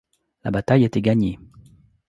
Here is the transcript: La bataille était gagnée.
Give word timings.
La 0.43 0.49
bataille 0.49 0.83
était 0.83 1.03
gagnée. 1.03 1.37